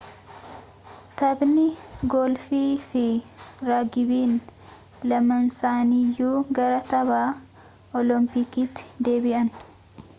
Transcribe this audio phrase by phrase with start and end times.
[1.19, 1.65] taphni
[2.13, 3.03] goolfii fi
[3.69, 4.31] raagbin
[5.11, 6.31] lamansaaniyyu
[6.61, 7.19] gara tapha
[8.01, 9.53] oloompikiitti deebi'aan